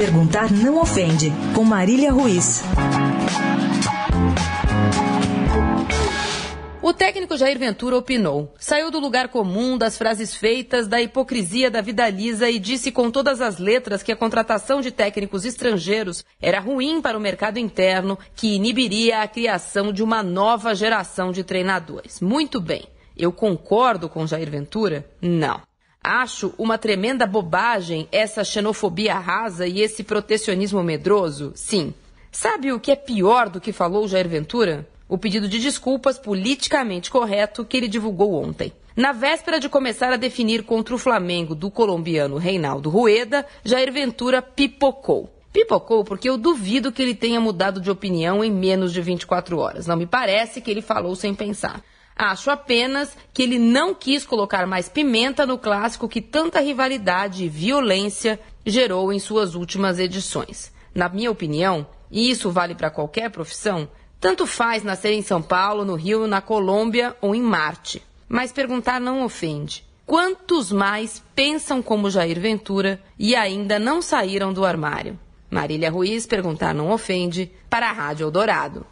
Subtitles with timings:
[0.00, 2.62] Perguntar não ofende, com Marília Ruiz.
[6.80, 8.50] O técnico Jair Ventura opinou.
[8.58, 13.10] Saiu do lugar comum, das frases feitas, da hipocrisia da vida lisa e disse com
[13.10, 18.18] todas as letras que a contratação de técnicos estrangeiros era ruim para o mercado interno,
[18.34, 22.22] que inibiria a criação de uma nova geração de treinadores.
[22.22, 22.88] Muito bem.
[23.14, 25.04] Eu concordo com Jair Ventura?
[25.20, 25.60] Não.
[26.02, 31.52] Acho uma tremenda bobagem essa xenofobia rasa e esse protecionismo medroso?
[31.54, 31.92] Sim.
[32.32, 34.88] Sabe o que é pior do que falou Jair Ventura?
[35.06, 38.72] O pedido de desculpas politicamente correto que ele divulgou ontem.
[38.96, 44.40] Na véspera de começar a definir contra o Flamengo do colombiano Reinaldo Rueda, Jair Ventura
[44.40, 45.30] pipocou.
[45.52, 49.86] Pipocou porque eu duvido que ele tenha mudado de opinião em menos de 24 horas.
[49.86, 51.82] Não me parece que ele falou sem pensar.
[52.22, 57.48] Acho apenas que ele não quis colocar mais pimenta no clássico que tanta rivalidade e
[57.48, 60.70] violência gerou em suas últimas edições.
[60.94, 63.88] Na minha opinião, e isso vale para qualquer profissão,
[64.20, 68.02] tanto faz nascer em São Paulo, no Rio, na Colômbia ou em Marte.
[68.28, 69.82] Mas perguntar não ofende.
[70.04, 75.18] Quantos mais pensam como Jair Ventura e ainda não saíram do armário?
[75.50, 78.84] Marília Ruiz, perguntar não ofende, para a Rádio Eldorado.